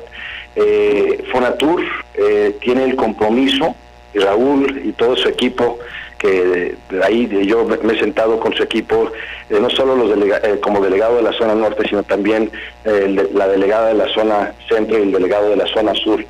Eh, 0.55 1.23
Fonatur 1.31 1.83
eh, 2.15 2.57
tiene 2.61 2.85
el 2.85 2.97
compromiso, 2.97 3.75
Raúl 4.15 4.83
y 4.85 4.93
todo 4.93 5.17
su 5.17 5.29
equipo, 5.29 5.79
que 6.19 6.77
ahí 7.03 7.29
yo 7.47 7.65
me 7.65 7.93
he 7.93 7.99
sentado 7.99 8.41
con 8.41 8.55
su 8.55 8.63
equipo, 8.63 9.11
eh, 9.51 9.59
no 9.61 9.69
solo 9.71 9.97
los 9.97 10.11
eh, 10.17 10.59
como 10.61 10.83
delegado 10.83 11.17
de 11.17 11.23
la 11.23 11.33
zona 11.33 11.55
norte, 11.55 11.87
sino 11.89 12.03
también 12.03 12.51
eh, 12.85 13.29
la 13.33 13.49
delegada 13.49 13.89
de 13.89 13.95
la 13.95 14.09
zona 14.09 14.55
centro 14.69 14.99
y 14.99 15.03
el 15.03 15.13
delegado 15.13 15.51
de 15.51 15.57
la 15.57 15.67
zona 15.67 15.95
sur 15.95 16.25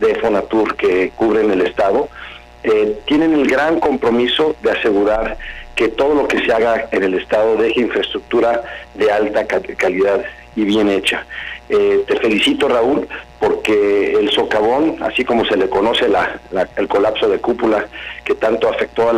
de 0.00 0.14
Fonatur 0.16 0.76
que 0.76 1.10
cubren 1.16 1.50
el 1.50 1.62
estado, 1.62 2.08
tienen 3.06 3.34
el 3.34 3.48
gran 3.48 3.80
compromiso 3.80 4.54
de 4.62 4.70
asegurar 4.70 5.36
que 5.74 5.88
todo 5.88 6.14
lo 6.14 6.28
que 6.28 6.44
se 6.44 6.52
haga 6.52 6.86
en 6.92 7.02
el 7.02 7.14
estado 7.14 7.56
deje 7.56 7.80
infraestructura 7.80 8.62
de 8.94 9.10
alta 9.10 9.44
calidad 9.44 10.24
y 10.54 10.64
bien 10.64 10.88
hecha. 10.88 11.26
te 11.68 12.16
felicito 12.20 12.68
Raúl 12.68 13.08
porque 13.42 14.12
el 14.12 14.30
socavón, 14.30 14.98
así 15.02 15.24
como 15.24 15.44
se 15.44 15.56
le 15.56 15.68
conoce 15.68 16.06
el 16.76 16.86
colapso 16.86 17.28
de 17.28 17.40
cúpula 17.40 17.88
que 18.24 18.36
tanto 18.36 18.68
afectó 18.68 19.10
a 19.10 19.12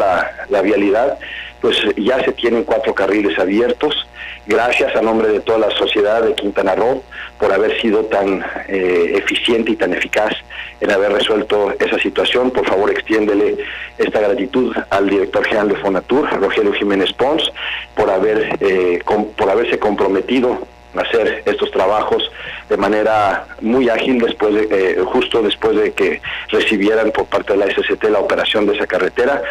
la, 0.49 0.63
vialidad, 0.63 1.19
pues 1.61 1.77
ya 1.99 2.25
se 2.25 2.33
tienen 2.33 2.65
cuatro 2.65 2.95
carriles 2.95 3.39
abiertos. 3.39 4.09
Gracias 4.47 4.97
a 4.97 5.03
nombre 5.03 5.29
de 5.29 5.41
toda 5.41 5.59
la 5.59 5.71
sociedad 5.73 6.23
de 6.23 6.35
Quintana 6.35 6.75
Roo 6.75 7.03
por 7.39 7.53
haber 7.53 7.79
sido 7.83 8.07
tan 8.07 8.43
eh, 8.67 9.13
eficiente 9.15 9.73
y 9.73 9.77
tan 9.77 9.93
eficaz 9.93 10.33
en 10.81 10.91
haber 10.91 11.13
resuelto 11.13 11.75
esa 11.79 11.99
situación. 11.99 12.51
Por 12.51 12.67
favor, 12.67 12.91
extiéndele 12.91 13.59
esta 13.99 14.21
gratitud 14.21 14.75
al 14.89 15.11
director 15.11 15.45
general 15.45 15.69
de 15.69 15.77
Fonatur, 15.77 16.31
Rogelio 16.41 16.73
Jiménez 16.73 17.13
Pons, 17.13 17.53
por 17.95 18.09
haber 18.09 18.57
eh, 18.61 19.03
por 19.37 19.51
haberse 19.51 19.79
comprometido 19.79 20.67
hacer 21.03 21.43
estos 21.45 21.71
trabajos 21.71 22.31
de 22.69 22.77
manera 22.77 23.47
muy 23.61 23.89
ágil 23.89 24.19
después 24.19 24.55
de, 24.55 24.69
eh, 24.71 24.97
justo 25.05 25.43
después 25.43 25.77
de 25.77 25.93
que 25.93 26.21
recibieran 26.49 27.11
por 27.11 27.27
parte 27.27 27.53
de 27.53 27.59
la 27.59 27.67
SCT 27.67 28.05
la 28.05 28.21
operación 28.21 28.67
de 28.67 28.75
esa 28.75 28.87
carretera 28.87 29.43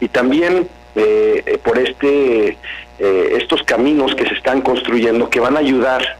y 0.00 0.08
también 0.08 0.68
eh, 0.94 1.58
por 1.64 1.78
este 1.78 2.56
eh, 2.98 3.36
estos 3.40 3.62
caminos 3.62 4.14
que 4.14 4.26
se 4.26 4.34
están 4.34 4.60
construyendo 4.60 5.28
que 5.28 5.40
van 5.40 5.56
a 5.56 5.60
ayudar 5.60 6.16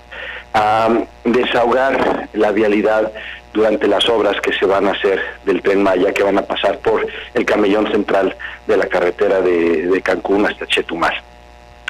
a 0.55 0.89
desahogar 1.25 2.29
la 2.33 2.51
vialidad 2.53 3.12
durante 3.53 3.87
las 3.87 4.09
obras 4.09 4.41
que 4.41 4.53
se 4.55 4.65
van 4.67 4.89
a 4.89 4.93
hacer 4.93 5.21
del 5.45 5.62
tren 5.62 5.83
Maya 5.83 6.12
que 6.12 6.23
van 6.23 6.39
a 6.39 6.43
pasar 6.43 6.79
por 6.79 7.07
el 7.35 7.45
camellón 7.45 7.91
central 7.91 8.35
de 8.67 8.77
la 8.77 8.87
carretera 8.87 9.41
de, 9.41 9.87
de 9.89 10.03
Cancún 10.03 10.47
hasta 10.47 10.67
Chetumal. 10.67 11.15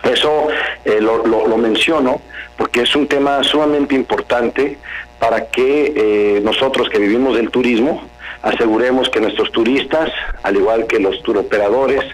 Eso 0.03 0.49
eh, 0.85 1.01
lo, 1.01 1.57
menciono 1.57 2.21
porque 2.57 2.83
es 2.83 2.95
un 2.97 3.07
tema 3.07 3.43
sumamente 3.45 3.95
importante 3.95 4.79
para 5.19 5.47
que 5.47 5.93
eh, 5.95 6.41
nosotros 6.43 6.89
que 6.89 6.99
vivimos 6.99 7.37
del 7.37 7.51
turismo 7.51 8.03
aseguremos 8.43 9.09
que 9.09 9.21
nuestros 9.21 9.53
turistas, 9.53 10.11
al 10.43 10.57
igual 10.57 10.87
que 10.89 10.99
los 10.99 11.23
turoperadores 11.23 12.05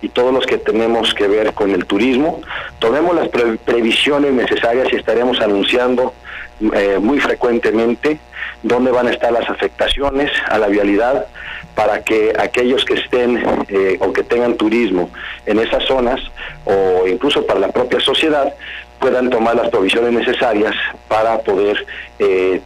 y 0.00 0.08
todos 0.08 0.32
los 0.32 0.46
que 0.46 0.56
tenemos 0.56 1.12
que 1.12 1.28
ver 1.28 1.52
con 1.52 1.72
el 1.72 1.84
turismo, 1.84 2.40
tomemos 2.78 3.14
las 3.14 3.28
previsiones 3.28 4.32
necesarias 4.32 4.88
y 4.92 4.96
estaremos 4.96 5.40
anunciando 5.40 6.14
eh, 6.72 6.98
muy 7.00 7.20
frecuentemente 7.20 8.18
dónde 8.62 8.90
van 8.90 9.08
a 9.08 9.10
estar 9.10 9.32
las 9.32 9.48
afectaciones 9.50 10.30
a 10.48 10.58
la 10.58 10.68
vialidad 10.68 11.26
para 11.74 12.02
que 12.02 12.32
aquellos 12.38 12.84
que 12.84 12.94
estén 12.94 13.42
eh, 13.68 13.98
o 14.00 14.12
que 14.12 14.22
tengan 14.22 14.56
turismo 14.56 15.10
en 15.46 15.58
esas 15.58 15.84
zonas 15.84 16.20
o 16.64 17.06
incluso 17.06 17.44
para 17.46 17.60
la 17.60 17.68
propia 17.68 18.00
sociedad 18.00 18.54
puedan 19.00 19.28
tomar 19.28 19.56
las 19.56 19.68
provisiones 19.68 20.12
necesarias 20.12 20.74
para 21.08 21.38
poder 21.40 21.84
eh, 22.18 22.60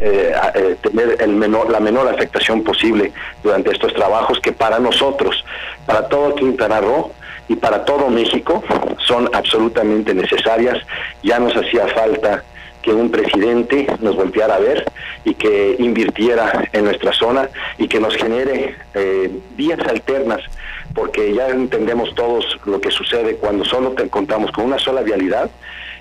eh, 0.00 0.76
tener 0.82 1.16
el 1.20 1.30
menor, 1.34 1.70
la 1.70 1.78
menor 1.78 2.08
afectación 2.08 2.64
posible 2.64 3.12
durante 3.42 3.70
estos 3.70 3.92
trabajos 3.94 4.40
que 4.40 4.52
para 4.52 4.78
nosotros, 4.78 5.44
para 5.86 6.08
todo 6.08 6.34
Quintana 6.34 6.80
Roo 6.80 7.12
y 7.48 7.56
para 7.56 7.84
todo 7.84 8.08
México 8.08 8.64
son 9.06 9.28
absolutamente 9.34 10.14
necesarias. 10.14 10.78
Ya 11.22 11.38
nos 11.38 11.54
hacía 11.54 11.86
falta 11.88 12.42
que 12.84 12.92
un 12.92 13.10
presidente 13.10 13.86
nos 14.00 14.14
volteara 14.14 14.56
a 14.56 14.58
ver 14.58 14.84
y 15.24 15.34
que 15.34 15.76
invirtiera 15.78 16.68
en 16.72 16.84
nuestra 16.84 17.12
zona 17.12 17.48
y 17.78 17.88
que 17.88 17.98
nos 17.98 18.14
genere 18.14 18.76
eh, 18.92 19.30
vías 19.56 19.80
alternas, 19.88 20.42
porque 20.94 21.32
ya 21.32 21.48
entendemos 21.48 22.14
todos 22.14 22.44
lo 22.66 22.80
que 22.80 22.90
sucede 22.90 23.36
cuando 23.36 23.64
solo 23.64 23.94
contamos 24.10 24.52
con 24.52 24.66
una 24.66 24.78
sola 24.78 25.00
vialidad 25.00 25.50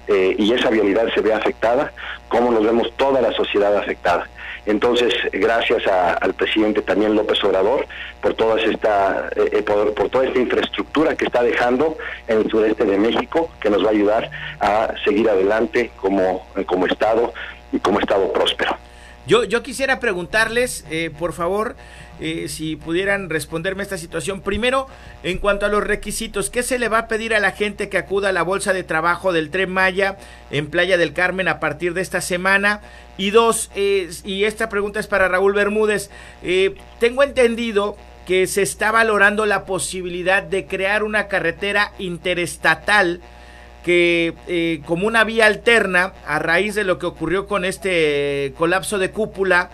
eh, 0.08 0.36
y 0.38 0.54
esa 0.54 0.70
vialidad 0.70 1.14
se 1.14 1.22
ve 1.22 1.34
afectada, 1.34 1.94
cómo 2.28 2.52
nos 2.52 2.64
vemos 2.64 2.92
toda 2.98 3.22
la 3.22 3.32
sociedad 3.34 3.76
afectada. 3.78 4.28
Entonces, 4.66 5.14
gracias 5.34 5.84
al 5.88 6.34
presidente 6.34 6.82
también 6.82 7.16
López 7.16 7.44
Obrador 7.44 7.86
por 8.22 8.34
toda 8.34 8.62
esta 8.62 9.30
eh, 9.36 9.62
por, 9.62 10.10
toda 10.10 10.26
esta 10.26 10.40
infraestructura 10.40 11.16
que 11.16 11.26
está 11.26 11.44
dejando 11.44 11.98
en 12.28 12.40
el 12.40 12.50
sureste 12.50 12.86
de 12.86 12.98
México, 12.98 13.52
que 13.60 13.70
nos 13.70 13.84
va 13.84 13.90
a 13.90 13.92
ayudar 13.92 14.32
a 14.62 14.94
seguir 15.04 15.30
adelante 15.30 15.92
como, 15.98 16.48
como 16.66 16.86
estado 16.88 17.34
y 17.74 17.80
como 17.80 18.00
estado 18.00 18.32
próspero. 18.32 18.78
Yo, 19.26 19.46
yo 19.46 19.64
quisiera 19.64 20.00
preguntarles, 20.00 20.86
eh, 20.90 21.10
por 21.18 21.34
favor, 21.34 21.76
eh, 22.20 22.48
si 22.48 22.76
pudieran 22.76 23.30
responderme 23.30 23.84
esta 23.84 23.98
situación. 23.98 24.42
Primero, 24.42 24.88
en 25.24 25.38
cuanto 25.38 25.66
a 25.66 25.70
los 25.70 25.84
requisitos, 25.84 26.50
¿qué 26.50 26.64
se 26.64 26.80
le 26.80 26.90
va 26.90 27.00
a 27.00 27.08
pedir 27.08 27.34
a 27.34 27.40
la 27.40 27.52
gente 27.52 27.90
que 27.90 27.98
acuda 27.98 28.30
a 28.30 28.34
la 28.34 28.44
bolsa 28.44 28.74
de 28.74 28.84
trabajo 28.84 29.34
del 29.34 29.50
Tren 29.50 29.72
Maya 29.72 30.18
en 30.52 30.68
Playa 30.68 30.98
del 30.98 31.14
Carmen 31.14 31.48
a 31.48 31.60
partir 31.60 31.94
de 31.94 32.02
esta 32.02 32.22
semana? 32.22 32.82
Y 33.18 33.32
dos, 33.32 33.70
eh, 33.76 34.10
y 34.24 34.46
esta 34.46 34.70
pregunta 34.70 35.00
es 35.00 35.08
para 35.08 35.28
Raúl 35.28 35.54
Bermúdez, 35.54 36.10
tengo 37.00 37.24
entendido 37.24 37.96
que 38.26 38.48
se 38.48 38.62
está 38.62 38.92
valorando 38.92 39.46
la 39.46 39.66
posibilidad 39.66 40.44
de 40.44 40.66
crear 40.66 41.04
una 41.04 41.28
carretera 41.28 41.92
interestatal 42.00 43.22
que 43.84 44.34
eh, 44.48 44.82
como 44.86 45.08
una 45.08 45.24
vía 45.26 45.46
alterna 45.46 46.14
a 46.26 46.40
raíz 46.40 46.74
de 46.74 46.86
lo 46.86 47.00
que 47.00 47.06
ocurrió 47.06 47.48
con 47.48 47.66
este 47.66 48.54
colapso 48.58 48.98
de 48.98 49.12
cúpula 49.12 49.70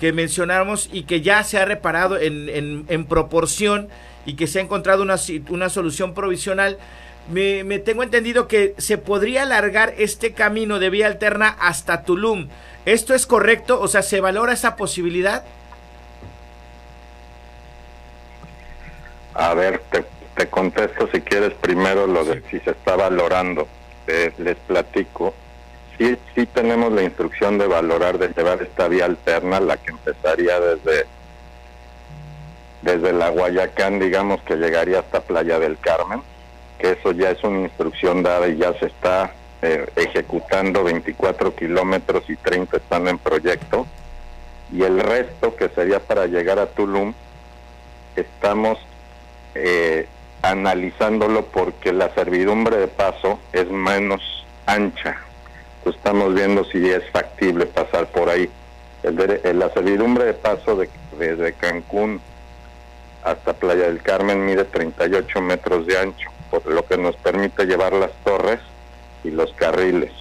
que 0.00 0.12
mencionamos 0.12 0.88
y 0.92 1.04
que 1.04 1.20
ya 1.20 1.42
se 1.44 1.58
ha 1.58 1.64
reparado 1.64 2.18
en, 2.18 2.84
en, 2.88 3.04
proporción 3.06 3.88
y 4.26 4.34
que 4.34 4.46
se 4.46 4.58
ha 4.58 4.62
encontrado 4.62 5.02
una, 5.02 5.16
una 5.48 5.68
solución 5.68 6.14
provisional. 6.14 6.78
Me, 7.30 7.64
me, 7.64 7.78
tengo 7.78 8.02
entendido 8.02 8.48
que 8.48 8.74
se 8.78 8.98
podría 8.98 9.42
alargar 9.42 9.94
este 9.96 10.32
camino 10.32 10.78
de 10.78 10.90
vía 10.90 11.06
alterna 11.06 11.56
hasta 11.60 12.02
Tulum. 12.02 12.48
¿Esto 12.84 13.14
es 13.14 13.26
correcto? 13.26 13.80
O 13.80 13.88
sea, 13.88 14.02
¿se 14.02 14.20
valora 14.20 14.52
esa 14.52 14.76
posibilidad? 14.76 15.44
A 19.34 19.54
ver, 19.54 19.82
te 19.90 20.04
te 20.34 20.48
contesto 20.48 21.08
si 21.12 21.20
quieres 21.20 21.54
primero 21.54 22.06
lo 22.06 22.24
de 22.24 22.42
si 22.50 22.58
se 22.60 22.70
está 22.70 22.96
valorando. 22.96 23.68
les 24.06 24.56
platico. 24.66 25.34
Sí, 25.98 26.16
sí 26.34 26.46
tenemos 26.46 26.92
la 26.92 27.02
instrucción 27.02 27.58
de 27.58 27.66
valorar, 27.66 28.18
de 28.18 28.28
llevar 28.28 28.62
esta 28.62 28.88
vía 28.88 29.04
alterna, 29.04 29.60
la 29.60 29.76
que 29.76 29.90
empezaría 29.90 30.58
desde 30.58 31.06
desde 32.84 33.14
la 33.14 33.30
Guayacán, 33.30 33.98
digamos 33.98 34.42
que 34.42 34.56
llegaría 34.56 35.00
hasta 35.00 35.22
Playa 35.22 35.58
del 35.58 35.78
Carmen, 35.78 36.20
que 36.78 36.92
eso 36.92 37.12
ya 37.12 37.30
es 37.30 37.42
una 37.42 37.60
instrucción 37.60 38.22
dada 38.22 38.46
y 38.46 38.58
ya 38.58 38.74
se 38.74 38.86
está 38.86 39.32
eh, 39.62 39.86
ejecutando 39.96 40.84
24 40.84 41.56
kilómetros 41.56 42.28
y 42.28 42.36
30 42.36 42.76
están 42.76 43.08
en 43.08 43.18
proyecto. 43.18 43.86
Y 44.70 44.82
el 44.82 45.00
resto, 45.00 45.56
que 45.56 45.70
sería 45.70 46.00
para 46.00 46.26
llegar 46.26 46.58
a 46.58 46.66
Tulum, 46.66 47.14
estamos 48.16 48.78
eh, 49.54 50.06
analizándolo 50.42 51.46
porque 51.46 51.92
la 51.92 52.12
servidumbre 52.14 52.76
de 52.76 52.88
paso 52.88 53.38
es 53.52 53.70
menos 53.70 54.44
ancha. 54.66 55.16
Estamos 55.90 56.34
viendo 56.34 56.64
si 56.64 56.88
es 56.88 57.08
factible 57.10 57.66
pasar 57.66 58.06
por 58.06 58.28
ahí. 58.28 58.48
El, 59.02 59.58
la 59.58 59.70
servidumbre 59.70 60.24
de 60.24 60.34
paso 60.34 60.76
de, 60.76 60.88
desde 61.18 61.52
Cancún 61.52 62.20
hasta 63.22 63.52
Playa 63.54 63.84
del 63.84 64.02
Carmen 64.02 64.44
mide 64.44 64.64
38 64.64 65.40
metros 65.40 65.86
de 65.86 65.98
ancho, 65.98 66.30
por 66.50 66.66
lo 66.66 66.84
que 66.86 66.96
nos 66.96 67.16
permite 67.16 67.66
llevar 67.66 67.92
las 67.92 68.12
torres 68.24 68.60
y 69.24 69.30
los 69.30 69.52
carriles. 69.52 70.12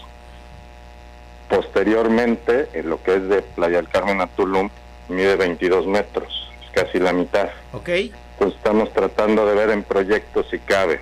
Posteriormente, 1.49 2.69
en 2.73 2.89
lo 2.89 3.01
que 3.03 3.15
es 3.15 3.29
de 3.29 3.41
Playa 3.41 3.77
del 3.77 3.89
Carmen 3.89 4.21
a 4.21 4.27
Tulum, 4.27 4.69
mide 5.09 5.35
22 5.35 5.87
metros, 5.87 6.51
es 6.63 6.71
casi 6.71 6.99
la 6.99 7.13
mitad. 7.13 7.49
Okay 7.73 8.13
pues 8.37 8.55
estamos 8.55 8.91
tratando 8.91 9.45
de 9.45 9.55
ver 9.55 9.69
en 9.69 9.83
proyectos 9.83 10.47
si 10.49 10.59
cabe. 10.59 10.99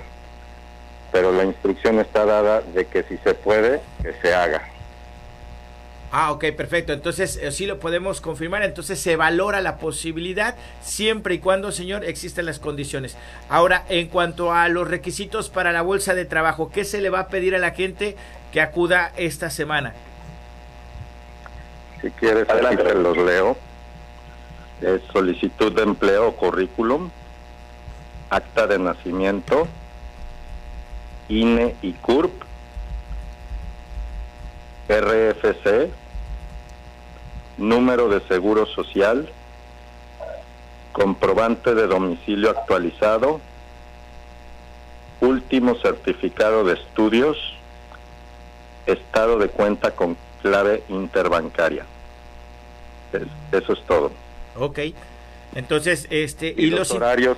Pero 1.12 1.32
la 1.32 1.44
instrucción 1.44 2.00
está 2.00 2.25
dada 2.25 2.62
de 2.62 2.86
que 2.86 3.03
si 3.03 3.18
se 3.18 3.34
puede, 3.34 3.82
que 4.01 4.13
se 4.22 4.34
haga. 4.34 4.72
Ah, 6.13 6.34
ok, 6.34 6.46
perfecto. 6.58 6.91
Entonces, 6.91 7.38
eh, 7.38 7.51
sí 7.51 7.65
lo 7.65 7.80
podemos 7.80 8.20
confirmar. 8.20 8.63
Entonces, 8.63 9.00
se 9.00 9.15
valora 9.15 9.62
la 9.62 9.77
posibilidad 9.77 10.56
siempre 10.82 11.36
y 11.36 11.39
cuando, 11.39 11.72
señor, 11.72 12.03
existen 12.03 12.46
las 12.46 12.60
condiciones. 12.60 13.15
Ahora, 13.48 13.86
en 13.88 14.08
cuanto 14.08 14.51
a 14.51 14.68
los 14.68 14.89
requisitos 14.89 15.50
para 15.50 15.72
la 15.72 15.82
bolsa 15.82 16.13
de 16.13 16.25
trabajo, 16.25 16.70
¿qué 16.70 16.84
se 16.84 17.00
le 17.00 17.10
va 17.10 17.22
a 17.22 17.27
pedir 17.30 17.56
a 17.56 17.60
la 17.60 17.72
gente 17.72 18.18
que 18.51 18.59
acuda 18.59 19.14
esta 19.16 19.50
semana? 19.50 19.94
Si 22.01 22.12
quieres, 22.12 22.50
aquí 22.50 22.75
te 22.75 22.94
los 22.94 23.18
leo. 23.18 23.55
Es 24.81 25.01
solicitud 25.14 25.72
de 25.74 25.83
empleo 25.83 26.29
o 26.29 26.36
currículum, 26.36 27.09
acta 28.29 28.66
de 28.66 28.79
nacimiento, 28.79 29.68
INE 31.31 31.75
y 31.81 31.94
CURP, 31.94 32.31
RFC, 34.89 35.89
número 37.57 38.09
de 38.09 38.20
seguro 38.27 38.65
social, 38.65 39.29
comprobante 40.91 41.74
de 41.74 41.87
domicilio 41.87 42.50
actualizado, 42.50 43.39
último 45.22 45.75
certificado 45.75 46.65
de 46.65 46.74
estudios, 46.74 47.37
estado 48.85 49.37
de 49.37 49.48
cuenta 49.48 49.91
con 49.91 50.17
clave 50.41 50.83
interbancaria. 50.89 51.85
eso 53.53 53.74
es 53.74 53.81
todo. 53.83 54.11
Ok. 54.57 54.79
Entonces, 55.55 56.07
este 56.09 56.53
y, 56.57 56.72
los, 56.72 56.91
horarios 56.91 57.37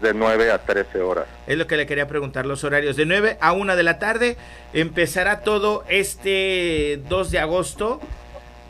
de 0.00 0.14
9 0.14 0.50
a 0.50 0.58
13 0.58 1.00
horas. 1.00 1.26
Es 1.46 1.56
lo 1.56 1.66
que 1.66 1.76
le 1.76 1.86
quería 1.86 2.06
preguntar, 2.06 2.46
los 2.46 2.64
horarios 2.64 2.96
de 2.96 3.06
9 3.06 3.38
a 3.40 3.52
1 3.52 3.76
de 3.76 3.82
la 3.82 3.98
tarde. 3.98 4.36
Empezará 4.72 5.40
todo 5.40 5.84
este 5.88 7.00
2 7.08 7.30
de 7.30 7.38
agosto. 7.38 8.00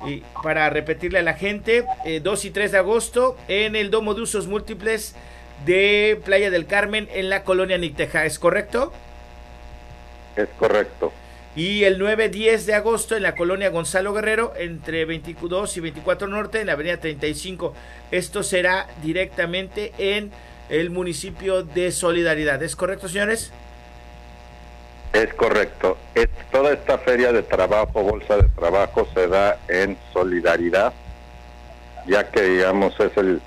Y 0.07 0.23
para 0.43 0.69
repetirle 0.69 1.21
a 1.21 1.23
la 1.23 1.35
gente, 1.35 1.85
2 2.23 2.45
eh, 2.45 2.49
y 2.49 2.51
3 2.51 2.73
de 2.73 2.79
agosto 2.79 3.37
en 3.47 3.77
el 3.77 3.91
Domo 3.91 4.15
de 4.15 4.23
Usos 4.23 4.49
Múltiples 4.49 5.15
de 5.65 6.21
Playa 6.25 6.51
del 6.51 6.67
Carmen 6.67 7.09
en 7.13 7.31
la 7.31 7.45
colonia 7.45 7.79
Nicteja, 7.79 8.25
¿es 8.25 8.39
correcto? 8.39 8.93
Es 10.37 10.49
correcto. 10.59 11.13
Y 11.55 11.85
el 11.85 12.01
9-10 12.01 12.65
de 12.65 12.75
agosto 12.75 13.15
en 13.15 13.23
la 13.23 13.35
colonia 13.35 13.69
Gonzalo 13.69 14.15
Guerrero, 14.15 14.55
entre 14.57 15.05
22 15.05 15.77
y 15.77 15.81
24 15.81 16.27
Norte, 16.27 16.61
en 16.61 16.69
la 16.69 16.73
avenida 16.73 16.97
35. 16.97 17.75
Esto 18.11 18.43
será 18.43 18.87
directamente 19.03 19.93
en 19.99 20.31
el 20.73 20.89
municipio 20.89 21.63
de 21.63 21.93
Solidaridad. 21.93 22.63
¿Es 22.63 22.75
correcto, 22.75 23.07
señores? 23.07 23.53
Es 25.13 25.35
correcto. 25.35 25.99
Es, 26.15 26.31
toda 26.51 26.73
esta 26.73 26.97
feria 26.97 27.31
de 27.31 27.43
trabajo, 27.43 28.03
bolsa 28.03 28.39
de 28.39 28.49
trabajo, 28.49 29.07
se 29.13 29.29
da 29.29 29.59
en 29.69 29.99
Solidaridad, 30.15 30.95
ya 32.07 32.31
que, 32.31 32.43
digamos, 32.43 32.99
es 32.99 33.15
el, 33.19 33.43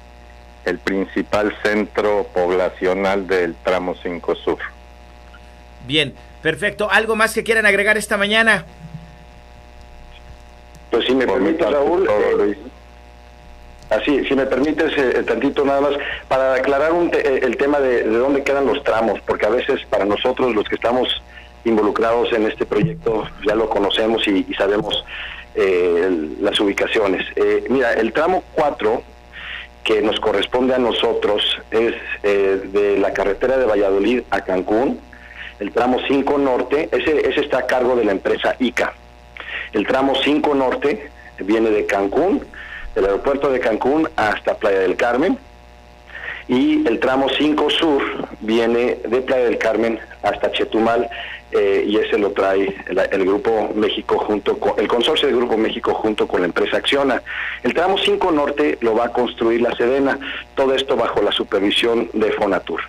el 0.65 0.77
principal 0.77 1.51
centro 1.63 2.27
poblacional 2.31 3.25
del 3.25 3.55
tramo 3.55 3.95
5 3.95 4.35
Sur. 4.35 4.59
Bien, 5.87 6.13
perfecto. 6.43 6.91
¿Algo 6.91 7.15
más 7.15 7.33
que 7.33 7.43
quieran 7.43 7.65
agregar 7.65 7.97
esta 7.97 8.17
mañana? 8.17 8.65
Pues 10.91 11.05
si 11.05 11.15
me 11.15 11.25
permite, 11.25 11.65
Raúl. 11.65 12.07
Eh, 12.07 12.55
así, 13.89 14.25
si 14.25 14.35
me 14.35 14.45
permites 14.45 14.91
eh, 14.97 15.23
tantito 15.23 15.63
nada 15.65 15.81
más, 15.81 15.93
para 16.27 16.55
aclarar 16.55 16.91
eh, 17.13 17.39
el 17.43 17.57
tema 17.57 17.79
de, 17.79 18.03
dónde 18.03 18.43
quedan 18.43 18.65
los 18.65 18.83
tramos, 18.83 19.19
porque 19.21 19.45
a 19.45 19.49
veces 19.49 19.81
para 19.89 20.05
nosotros 20.05 20.55
los 20.55 20.67
que 20.67 20.75
estamos 20.75 21.21
involucrados 21.63 22.31
en 22.33 22.45
este 22.45 22.65
proyecto 22.65 23.27
ya 23.45 23.55
lo 23.55 23.69
conocemos 23.69 24.27
y, 24.27 24.43
sabemos 24.55 25.03
las 26.41 26.59
ubicaciones. 26.59 27.25
mira, 27.69 27.93
el 27.93 28.11
tramo 28.11 28.43
4 28.55 29.01
que 29.85 30.01
nos 30.01 30.19
corresponde 30.19 30.75
a 30.75 30.77
nosotros 30.77 31.41
es 31.71 31.93
de 32.21 32.97
la 32.99 33.13
carretera 33.13 33.57
de 33.57 33.65
Valladolid 33.65 34.23
a 34.31 34.41
Cancún, 34.41 34.99
el 35.59 35.71
tramo 35.71 35.99
5 36.05 36.37
Norte, 36.37 36.89
ese, 36.91 37.29
ese 37.29 37.39
está 37.39 37.59
a 37.59 37.65
cargo 37.67 37.95
de 37.95 38.03
la 38.03 38.11
empresa 38.11 38.57
ICA. 38.59 38.93
El 39.71 39.87
tramo 39.87 40.13
5 40.15 40.55
Norte 40.55 41.09
viene 41.39 41.69
de 41.69 41.85
Cancún, 41.85 42.45
del 42.95 43.05
aeropuerto 43.05 43.49
de 43.51 43.59
Cancún 43.59 44.09
hasta 44.15 44.55
Playa 44.55 44.79
del 44.79 44.95
Carmen, 44.95 45.37
y 46.47 46.87
el 46.87 46.99
tramo 46.99 47.27
5 47.29 47.69
Sur 47.71 48.03
viene 48.41 48.97
de 49.07 49.21
Playa 49.21 49.45
del 49.45 49.57
Carmen 49.57 49.99
hasta 50.21 50.51
Chetumal 50.51 51.09
eh, 51.51 51.85
y 51.87 51.97
ese 51.97 52.17
lo 52.17 52.31
trae 52.31 52.75
el, 53.11 53.25
Grupo 53.25 53.71
México 53.73 54.17
junto 54.17 54.57
con 54.57 54.77
el 54.77 54.87
consorcio 54.87 55.27
de 55.27 55.33
Grupo 55.33 55.57
México 55.57 55.93
junto 55.93 56.27
con 56.27 56.41
la 56.41 56.47
empresa 56.47 56.77
Acciona. 56.77 57.21
El 57.63 57.73
tramo 57.73 57.97
5 57.97 58.31
Norte 58.31 58.77
lo 58.81 58.93
va 58.93 59.05
a 59.05 59.11
construir 59.11 59.61
la 59.61 59.75
Sedena, 59.75 60.19
todo 60.55 60.75
esto 60.75 60.95
bajo 60.95 61.21
la 61.21 61.31
supervisión 61.31 62.09
de 62.13 62.31
Fonatur. 62.33 62.81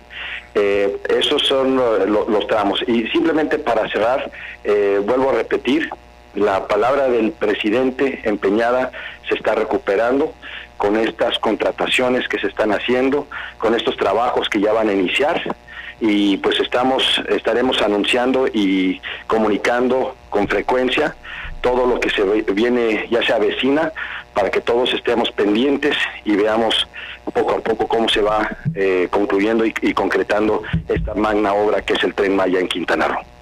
Eh, 0.53 0.97
esos 1.07 1.47
son 1.47 1.77
los 1.77 2.47
tramos. 2.47 2.81
Y 2.87 3.07
simplemente 3.07 3.57
para 3.57 3.87
cerrar, 3.89 4.29
eh, 4.63 4.99
vuelvo 5.03 5.29
a 5.29 5.33
repetir, 5.33 5.89
la 6.37 6.67
palabra 6.67 7.09
del 7.09 7.31
presidente 7.31 8.21
empeñada 8.23 8.91
se 9.27 9.35
está 9.35 9.55
recuperando 9.55 10.33
con 10.77 10.95
estas 10.95 11.39
contrataciones 11.39 12.27
que 12.27 12.39
se 12.39 12.47
están 12.47 12.71
haciendo, 12.71 13.27
con 13.57 13.73
estos 13.73 13.97
trabajos 13.97 14.47
que 14.47 14.59
ya 14.59 14.71
van 14.71 14.89
a 14.89 14.93
iniciar 14.93 15.55
y 15.99 16.37
pues 16.37 16.59
estamos 16.59 17.03
estaremos 17.27 17.81
anunciando 17.81 18.47
y 18.47 19.01
comunicando 19.25 20.15
con 20.29 20.47
frecuencia 20.47 21.15
todo 21.61 21.87
lo 21.87 21.99
que 21.99 22.11
se 22.11 22.23
viene, 22.53 23.07
ya 23.09 23.23
se 23.23 23.33
avecina, 23.33 23.91
para 24.33 24.51
que 24.51 24.61
todos 24.61 24.93
estemos 24.93 25.31
pendientes 25.31 25.97
y 26.23 26.35
veamos 26.35 26.87
poco 27.33 27.55
a 27.55 27.59
poco 27.59 27.87
cómo 27.87 28.07
se 28.07 28.21
va 28.21 28.55
eh, 28.75 29.07
concluyendo 29.09 29.65
y, 29.65 29.73
y, 29.81 29.93
concretando 29.93 30.61
esta 30.87 31.15
magna 31.15 31.53
obra 31.53 31.81
que 31.81 31.93
es 31.93 32.03
el 32.03 32.13
Tren 32.13 32.35
Maya 32.35 32.59
en 32.59 32.67
Quintana 32.67 33.07
Roo. 33.07 33.36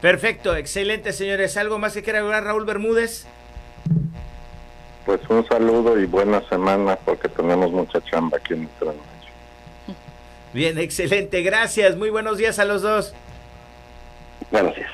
Perfecto, 0.00 0.54
excelente 0.54 1.12
señores. 1.12 1.56
¿Algo 1.56 1.78
más 1.78 1.92
que 1.92 2.02
quiera 2.02 2.20
agregar 2.20 2.44
Raúl 2.44 2.64
Bermúdez? 2.64 3.26
Pues 5.04 5.20
un 5.28 5.46
saludo 5.46 5.98
y 5.98 6.06
buena 6.06 6.46
semana 6.48 6.96
porque 7.04 7.28
tenemos 7.28 7.72
mucha 7.72 8.00
chamba 8.04 8.38
aquí 8.38 8.54
en 8.54 8.68
el. 8.80 8.94
Bien, 10.52 10.78
excelente, 10.78 11.42
gracias. 11.42 11.96
Muy 11.96 12.10
buenos 12.10 12.38
días 12.38 12.58
a 12.58 12.64
los 12.64 12.82
dos. 12.82 13.14
Buenos 14.50 14.76
días. 14.76 14.90